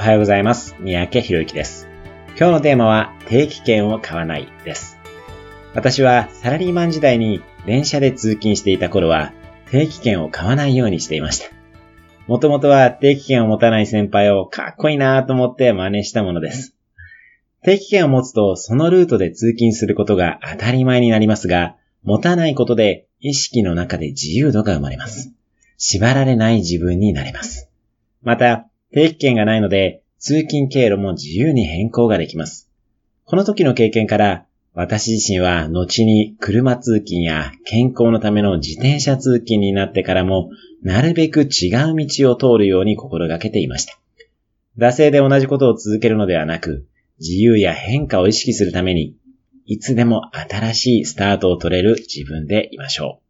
[0.00, 0.74] おはようございます。
[0.80, 1.86] 三宅博之です。
[2.28, 4.98] 今日のテーマは定期券を買わないです。
[5.74, 9.34] 私はサラリーマン時代に電車で通勤していた頃は
[9.70, 11.54] 定期券を買わないようにしていました。
[12.26, 16.74] もともとは定期券を持たない先輩をかっこいいなぁと思って真似したものです。
[17.62, 25.30] 定期券を持つとそのルートで通勤することが当たり前になりますが、持たないことで意識の中で自由度が生まれます。
[25.76, 27.68] 縛られない自分になれます。
[28.22, 32.68] また、定期券がないので、通勤経路も自由に変更ができます。
[33.24, 40.50] この時の経験から、私自身は後に車通勤や健康のための自転車通勤になってからも、
[40.82, 41.48] なるべく違う
[41.96, 43.98] 道を通るように心がけていました。
[44.78, 46.86] 惰性で同じことを続けるのではなく、
[47.18, 49.14] 自由や変化を意識するために、
[49.66, 53.29] いつでも新しいスタートを取れる自分でいましょう。